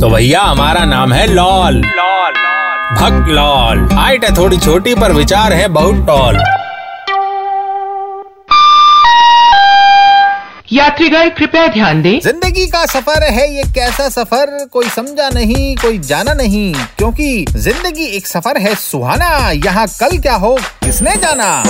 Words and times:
तो 0.00 0.08
भैया 0.10 0.40
हमारा 0.40 0.84
नाम 0.84 1.12
है 1.12 1.26
लॉल। 1.26 1.74
लॉल 1.76 2.32
भक्त 2.96 3.28
लॉल। 3.28 3.78
हाइट 3.92 4.24
है 4.24 4.34
थोड़ी 4.36 4.56
छोटी 4.56 4.94
पर 4.94 5.12
विचार 5.12 5.52
है 5.52 5.68
बहुत 5.68 6.06
टॉल। 6.06 6.36
यात्रीगण 10.72 11.28
कृपया 11.28 11.66
ध्यान 11.68 12.02
दें। 12.02 12.18
ज़िंदगी 12.20 12.66
का 12.66 12.84
सफ़र 12.86 13.22
है 13.32 13.48
ये 13.54 13.62
कैसा 13.74 14.08
सफ़र? 14.08 14.66
कोई 14.72 14.88
समझा 14.88 15.28
नहीं 15.34 15.74
कोई 15.76 15.98
जाना 15.98 16.34
नहीं। 16.34 16.72
क्योंकि 16.98 17.44
ज़िंदगी 17.50 18.06
एक 18.16 18.26
सफ़र 18.26 18.58
है 18.58 18.74
सुहाना। 18.74 19.50
यहाँ 19.50 19.86
कल 20.00 20.18
क्या 20.18 20.34
हो 20.36 20.56
किसने 20.84 21.16
जाना? 21.16 21.62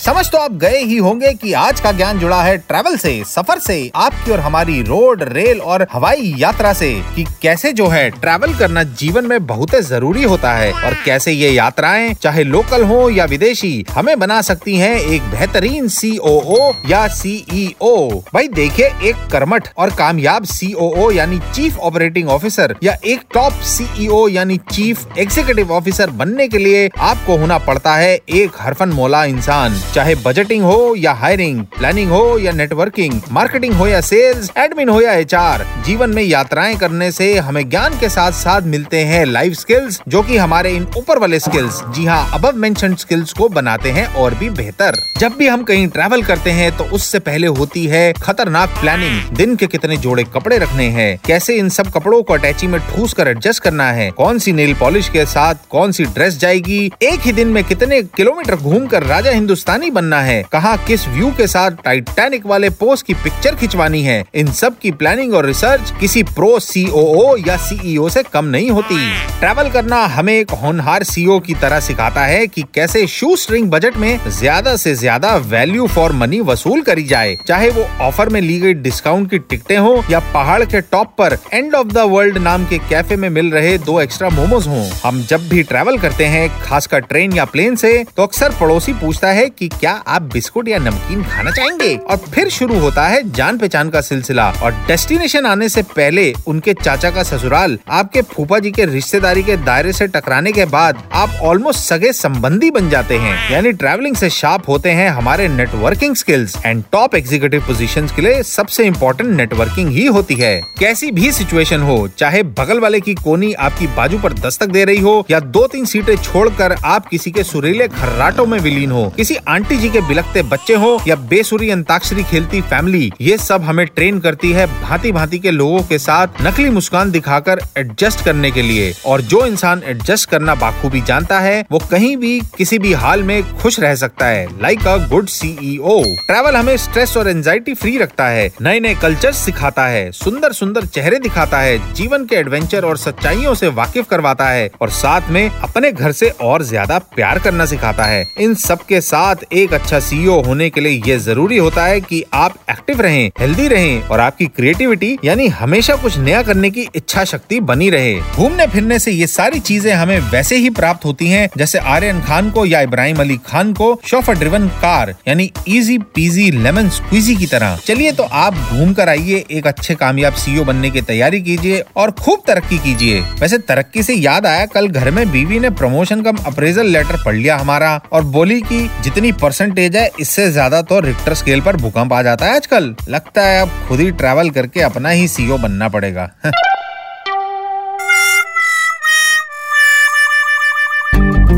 समझ 0.00 0.24
तो 0.30 0.38
आप 0.38 0.52
गए 0.52 0.78
ही 0.78 0.96
होंगे 0.96 1.32
कि 1.32 1.52
आज 1.52 1.80
का 1.80 1.90
ज्ञान 1.92 2.18
जुड़ा 2.18 2.40
है 2.42 2.56
ट्रैवल 2.58 2.96
से, 2.96 3.12
सफ़र 3.26 3.58
से, 3.58 3.90
आपकी 3.94 4.30
और 4.30 4.40
हमारी 4.40 4.80
रोड 4.82 5.22
रेल 5.22 5.58
और 5.60 5.86
हवाई 5.92 6.34
यात्रा 6.38 6.72
से 6.72 6.90
कि 7.16 7.24
कैसे 7.42 7.72
जो 7.72 7.86
है 7.88 8.08
ट्रैवल 8.10 8.54
करना 8.58 8.82
जीवन 9.02 9.26
में 9.26 9.46
बहुत 9.46 9.74
ज़रूरी 9.80 10.22
होता 10.22 10.52
है 10.52 10.72
और 10.74 10.94
कैसे 11.04 11.32
ये 11.32 11.50
यात्राएँ, 11.50 12.14
चाहे 12.14 12.44
लोकल 12.44 12.84
हो 12.84 13.08
या 13.10 13.24
विदेशी, 13.24 13.84
हमें 13.90 14.18
बना 14.18 14.40
सकती 14.42 14.76
हैं 14.76 14.94
एक 14.96 15.30
बेहतरीन 15.30 15.88
सीओओ 15.88 16.72
या 16.88 17.06
सीईओ 17.10 18.08
भाई 18.34 18.48
देखिए, 18.50 18.86
एक 19.02 19.28
कर्मठ 19.32 19.68
और 19.78 19.90
कामयाब 19.90 20.44
सीओओ 20.46 21.10
यानी 21.10 21.40
चीफ 21.54 21.78
ऑपरेटिंग 21.80 22.28
ऑफिसर 22.28 22.76
या 22.82 22.96
एक 23.04 23.24
टॉप 23.34 23.60
सीईओ 23.66 24.26
यानी 24.28 24.58
चीफ 24.72 25.18
एग्जीक्यूटिव 25.18 25.72
ऑफिसर 25.72 26.10
बनने 26.22 26.48
के 26.48 26.58
लिए 26.58 26.88
आपको 27.00 27.36
होना 27.36 27.58
पड़ता 27.60 27.94
है 27.96 28.14
एक 28.14 28.60
हरफन 28.60 28.88
मोला 28.92 29.24
इंसान। 29.26 29.80
चाहे 29.94 30.14
बजटिंग 30.24 30.62
हो 30.64 30.94
या 30.98 31.12
हायरिंग 31.12 31.62
प्लानिंग 31.78 32.10
हो 32.10 32.38
या 32.38 32.52
नेटवर्किंग 32.52 33.20
मार्केटिंग 33.32 33.74
हो 33.74 33.86
या 33.86 34.00
सेल्स 34.00 34.50
एडमिन 34.58 34.88
हो 34.88 35.00
या 35.00 35.12
एचआर 35.12 35.64
जीवन 35.86 36.10
में 36.10 36.22
यात्राएँ 36.22 36.76
करने 36.76 37.10
से 37.12 37.32
हमें 37.38 37.68
ज्ञान 37.70 37.98
के 37.98 38.08
साथ 38.08 38.32
साथ 38.32 38.66
मिलते 38.66 39.00
हैं 39.04 39.24
लाइफ 39.26 39.54
स्किल्स 39.54 40.00
जो 40.08 40.22
कि 40.22 40.36
हमारे 40.36 40.72
इन 40.76 40.86
ऊपर 40.98 41.18
वाले 41.18 41.40
स्किल्स 41.40 41.82
जी 41.94 42.04
हाँ 42.06 42.24
अब 42.34 42.54
मेंशन 42.54 42.94
स्किल्स 42.94 43.32
को 43.32 43.48
बनाते 43.48 43.90
हैं 43.90 44.06
और 44.14 44.34
भी 44.34 44.50
बेहतर। 44.50 44.96
जब 45.18 45.36
भी 45.38 45.46
हम 45.46 45.62
कहीं 45.62 45.86
ट्रैवल 45.88 46.22
करते 46.22 46.50
हैं 46.50 46.70
तो 46.76 46.84
उससे 46.94 47.18
पहले 47.20 47.46
होती 47.48 47.84
है 47.86 48.12
खतरनाक 48.12 48.78
प्लानिंग 48.80 49.36
दिन 49.36 49.56
के 49.56 49.66
कितने 49.66 49.96
जोड़े 49.96 50.24
कपड़े 50.34 50.58
रखने 50.58 50.88
हैं, 50.88 51.18
कैसे 51.26 51.56
इन 51.56 51.68
सब 51.68 51.90
कपड़ों 51.92 52.22
को 52.22 52.34
अटैची 52.34 52.66
में 52.66 52.80
ठूस 52.88 53.12
कर 53.12 53.28
एडजस्ट 53.28 53.62
करना 53.62 53.90
है, 53.92 54.10
कौन 54.10 54.38
सी 54.38 54.52
नेल 54.52 54.74
पॉलिश 54.74 55.08
के 55.08 55.24
साथ 55.26 55.54
कौन 55.70 55.92
सी 55.92 56.04
ड्रेस 56.04 56.38
जाएगी, 56.38 56.80
एक 57.02 57.20
ही 57.20 57.32
दिन 57.32 57.48
में 57.48 57.62
कितने 57.64 58.02
किलोमीटर 58.16 58.56
घूमकर 58.56 59.02
राजा 59.04 59.30
हिंदुस्तान 59.30 59.79
पाकिस्तानी 59.80 59.90
बनना 59.92 60.20
है। 60.20 60.42
कहा, 60.52 60.76
किस 60.78 61.06
व्यू 61.08 61.30
के 61.36 61.46
साथ 61.46 61.70
टाइटैनिक 61.84 62.46
वाले 62.46 62.70
पोस्ट 62.72 63.06
की 63.06 63.14
पिक्चर 63.16 63.54
खिंचवानी 63.56 64.02
है? 64.02 64.24
इन 64.34 64.50
सब 64.52 64.78
की 64.78 64.90
प्लानिंग 64.92 65.34
और 65.34 65.46
रिसर्च 65.46 65.92
किसी 66.00 66.22
प्रो 66.24 66.58
सीओओ 66.60 67.36
या 67.38 67.56
सीईओ 67.58 68.08
से 68.08 68.22
कम 68.32 68.44
नहीं 68.46 68.70
होती। 68.70 68.96
ट्रैवल 69.40 69.70
करना 69.70 70.04
हमें 70.08 70.32
एक 70.32 70.50
होनहार 70.62 71.02
सीओ 71.02 71.38
की 71.40 71.54
तरह 71.56 71.80
सिखाता 71.80 72.24
है 72.24 72.46
कि 72.46 72.64
कैसे 72.74 73.06
शू 73.08 73.34
स्ट्रिंग 73.36 73.70
बजट 73.70 73.96
में 73.96 74.18
ज़्यादा 74.30 74.76
से 74.76 74.94
ज़्यादा 74.94 75.34
वैल्यू 75.48 75.86
फॉर 75.88 76.12
मनी 76.14 76.40
वसूल 76.42 76.82
करी 76.82 77.04
जाए। 77.04 77.36
चाहे 77.48 77.70
वो 77.70 77.86
ऑफ़र 78.02 78.28
में 78.28 78.40
ली 78.40 78.58
गई 78.60 78.74
डिस्काउंट 78.82 79.30
की 79.30 79.38
टिकटें 79.40 79.76
हो 79.78 80.02
या 80.10 80.20
पहाड़ 80.34 80.62
के 80.64 80.80
टॉप 80.82 81.14
पर 81.18 81.36
एंड 81.52 81.74
ऑफ़ 81.74 81.88
द 81.88 82.06
वर्ल्ड 82.10 82.38
नाम 82.40 82.64
के 82.66 82.78
कैफ़े 82.90 83.16
में 83.16 83.28
मिल 83.30 83.50
रहे 83.50 83.76
दो 83.80 84.00
एक्स्ट्रा 84.00 84.28
मोमोज 84.30 84.66
हों। 84.68 84.84
हम 85.04 85.22
जब 85.24 85.48
भी 85.48 85.62
ट्रैवल 85.64 85.98
करते 85.98 86.24
हैं, 86.26 86.48
खासकर 86.62 87.00
ट्रेन 87.02 87.32
या 87.32 87.44
प्लेन 87.46 87.76
से 87.76 87.92
तो 88.16 88.22
अक्सर 88.22 88.54
पड़ोसी 88.60 88.92
पूछता 88.94 89.28
है 89.30 89.48
कि 89.50 89.68
क्या 89.70 89.92
आप 90.06 90.22
बिस्कुट 90.32 90.68
या 90.68 90.78
नमकीन 90.78 91.22
खाना 91.24 91.50
चाहेंगे? 91.50 91.94
और 91.96 92.16
फिर 92.26 92.48
शुरू 92.50 92.78
होता 92.78 93.06
है 93.08 93.22
जान 93.32 93.58
पहचान 93.58 93.90
का 93.90 94.00
सिलसिला। 94.00 94.48
और 94.62 94.72
डेस्टिनेशन 94.86 95.46
आने 95.46 95.68
से 95.68 95.82
पहले 95.82 96.32
उनके 96.46 96.74
चाचा 96.74 97.10
का 97.10 97.22
ससुराल, 97.22 97.78
आपके 97.90 98.22
फूफा 98.24 98.58
जी 98.58 98.70
के 98.70 98.84
रिश्तेदारी 98.84 99.42
के 99.42 99.56
दायरे 99.58 99.92
से 99.92 100.06
टकराने 100.08 100.52
के 100.52 100.64
बाद 100.66 101.02
आप 101.12 101.38
ऑलमोस्ट 101.42 101.80
सगे 101.80 102.12
संबंधी 102.12 102.70
बन 102.70 102.90
जाते 102.90 103.18
हैं। 103.18 103.50
यानी 103.52 103.72
ट्रैवलिंग 103.72 104.16
से 104.16 104.30
शार्प 104.30 104.68
होते 104.68 104.90
हैं 104.90 105.08
हमारे 105.10 105.48
networking 105.48 106.14
skills 106.16 106.56
and 106.66 106.82
top 106.92 107.14
executive 107.14 107.66
position 107.66 108.06
के 108.06 108.22
लिए 108.22 108.42
सबसे 108.42 108.84
इम्पोर्टेंट 108.86 109.30
नेटवर्किंग 109.30 109.90
ही 109.90 110.06
होती 110.08 110.34
है। 110.34 110.60
कैसी 110.78 111.10
भी 111.10 111.32
सिचुएशन 111.32 111.82
हो, 111.82 112.08
चाहे 112.18 112.42
बगल 112.42 112.80
वाले 112.80 113.00
की 113.00 113.14
कोनी 113.14 113.52
आपकी 113.54 113.86
बाजू 113.96 114.18
पर 114.18 114.32
दस्तक 114.34 114.66
दे 114.68 114.84
रही 114.84 115.00
हो 115.00 115.24
या 115.30 115.40
दो 115.40 115.66
तीन 115.66 115.84
सीटें 115.84 116.16
छोड़कर 116.16 116.76
आप 116.84 117.06
किसी 117.06 117.30
के 117.30 117.44
सुरीले 117.44 117.88
खर्राटों 117.90 118.46
में 118.46 118.58
विलीन 118.58 118.90
हो, 118.90 119.04
किसी 119.16 119.36
आंटी 119.60 119.76
जी 119.76 119.88
के 119.90 120.00
बिलकते 120.00 120.42
बच्चे 120.42 120.74
हो 120.74 120.90
या 121.06 121.14
बेसुरी 121.30 121.68
अंताक्षरी 121.70 122.22
खेलती 122.24 122.60
फैमिली, 122.60 123.10
ये 123.20 123.36
सब 123.38 123.62
हमें 123.62 123.86
ट्रेन 123.86 124.20
करती 124.20 124.52
है 124.52 124.64
भांति 124.80 125.10
भांति 125.12 125.38
के 125.38 125.50
लोगों 125.50 125.82
के 125.88 125.98
साथ 125.98 126.40
नकली 126.42 126.70
मुस्कान 126.70 127.10
दिखाकर 127.10 127.60
एडजस्ट 127.78 128.24
करने 128.24 128.50
के 128.50 128.62
लिए। 128.62 128.92
और 129.06 129.20
जो 129.22 129.44
इंसान 129.46 129.82
एडजस्ट 129.86 130.28
करना 130.30 130.54
बाखूबी 130.54 131.00
जानता 131.02 131.40
है, 131.40 131.64
वो 131.72 131.78
कहीं 131.90 132.16
भी, 132.16 132.40
किसी 132.56 132.78
भी 132.78 132.92
हाल 132.92 133.22
में 133.22 133.42
खुश 133.58 133.78
रह 133.80 133.94
सकता 133.94 134.26
है। 134.26 134.46
Like 134.62 134.86
a 134.86 134.96
good 135.08 135.26
CEO 135.28 135.98
travel 136.26 136.56
हमें 136.56 136.76
स्ट्रेस 136.78 137.16
और 137.16 137.28
एंजाइटी 137.28 137.74
फ्री 137.74 137.96
रखता 137.98 138.28
है 138.28 138.50
नए 138.62 138.80
नए 138.80 138.94
कल्चर 139.02 139.32
सिखाता 139.34 139.86
है 139.86 140.10
सुंदर 140.12 140.52
सुंदर 140.52 140.86
चेहरे 140.86 141.18
दिखाता 141.18 141.58
है, 141.58 141.76
जीवन 141.94 142.24
के 142.24 142.36
एडवेंचर 142.36 142.84
और 142.84 142.96
सच्चाइयों 142.98 143.54
से 143.54 143.68
वाकिफ 143.74 144.08
करवाता 144.10 144.48
है, 144.48 144.70
और 144.80 144.90
साथ 144.94 145.30
में 145.30 145.48
अपने 145.50 145.92
घर 145.92 146.12
से 146.14 146.28
और 146.42 146.62
ज़्यादा 146.64 146.98
प्यार 147.14 147.38
करना 147.40 147.66
सिखाता 147.66 148.04
है। 148.06 148.24
इन 148.40 148.54
सब 148.56 148.82
के 148.82 149.00
साथ 149.02 149.36
एक 149.52 149.72
अच्छा 149.74 149.98
सीईओ 150.00 150.40
होने 150.42 150.68
के 150.70 150.80
लिए 150.80 151.00
ये 151.06 151.18
ज़रूरी 151.18 151.56
होता 151.56 151.84
है 151.84 152.00
कि 152.00 152.22
आप 152.34 152.54
एक्टिव 152.70 153.00
रहें, 153.00 153.30
हेल्दी 153.40 153.66
रहें 153.68 154.02
और 154.02 154.20
आपकी 154.20 154.46
क्रिएटिविटी 154.46 155.16
यानी 155.24 155.46
हमेशा 155.50 155.94
कुछ 155.96 156.18
नया 156.18 156.42
करने 156.42 156.70
की 156.70 156.86
इच्छा 156.96 157.24
शक्ति 157.24 157.58
बनी 157.62 157.88
रहे। 157.90 158.14
घूमने 158.14 158.66
फिरने 158.66 158.98
से 158.98 159.12
ये 159.12 159.26
सारी 159.26 159.60
चीज़ें 159.60 159.92
हमें 159.92 160.18
वैसे 160.30 160.56
ही 160.56 160.70
प्राप्त 160.70 161.04
होती 161.04 161.28
हैं 161.28 161.48
जैसे 161.56 161.78
आर्यन 161.78 162.20
खान 162.22 162.50
को 162.50 162.64
या 162.66 162.80
इब्राहिम 162.80 163.20
अली 163.20 163.36
खान 163.46 163.72
को 163.72 163.88
शोफर 164.06 164.38
ड्रिवन 164.38 164.68
कार 164.82 165.14
यानी 165.28 165.50
इजी 165.68 165.98
पीजी 166.14 166.50
लेमन 166.52 166.88
स्क्वीजी 166.90 167.36
की 167.36 167.46
तरह। 167.46 167.78
चलिए 167.86 168.12
तो 168.12 168.22
आप 168.22 168.54
घूम 168.70 168.92
कर 168.94 169.08
आइए 169.08 169.44
एक 169.50 169.66
अच्छे 169.66 169.94
कामयाब 169.94 170.34
सीईओ 170.34 170.64
बनने 170.64 170.90
की 170.90 171.00
तैयारी 171.02 171.40
कीजिए 171.40 171.82
और 171.96 172.10
खूब 172.20 172.42
तरक्की 172.46 172.78
कीजिए। 172.78 173.20
वैसे 173.40 173.58
तरक्की 173.60 174.02
से 174.02 174.14
याद 174.16 174.46
आया 174.46 174.64
कल 174.68 174.88
घर 174.88 175.10
में 175.10 175.30
बीवी 175.32 175.60
ने 175.60 175.70
प्रमोशन 175.72 176.22
कम 176.22 176.36
अप्रेजल 176.46 176.86
लेटर 176.88 177.22
पढ़ 177.24 177.34
लिया 177.34 177.56
हमारा 177.58 178.00
और 178.12 178.24
बोली 178.30 178.60
की 178.62 178.80
जितनी 179.02 179.32
परसेंटेज 179.42 179.96
है 179.96 180.10
इससे 180.20 180.50
ज़्यादा 180.50 180.80
तो 180.82 181.00
रिक्टर 181.00 181.34
स्केल 181.34 181.60
पर 181.60 181.76
भूकंप 181.76 182.12
आ 182.12 182.22
जाता 182.22 182.46
है 182.46 182.54
आजकल। 182.56 182.94
लगता 183.08 183.42
है 183.42 183.60
अब 183.62 183.70
खुद 183.88 184.00
ही 184.00 184.10
ट्रैवल 184.12 184.50
करके 184.50 184.80
अपना 184.82 185.08
ही 185.08 185.28
सीईओ 185.28 185.58
बनना 185.58 185.88
पड़ेगा। 185.88 186.26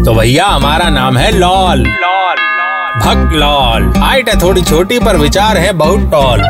तो 0.04 0.14
भैया 0.14 0.46
हमारा 0.46 0.88
नाम 0.90 1.16
है 1.18 1.30
लॉल। 1.30 1.80
लॉल 1.80 2.36
भक्त 2.96 3.32
लॉल। 3.34 3.92
हाइट 3.98 4.28
है 4.28 4.40
थोड़ी 4.40 4.62
छोटी 4.62 4.98
पर 4.98 5.16
विचार 5.16 5.56
है 5.56 5.72
बहुत 5.74 6.10
टॉल 6.10 6.42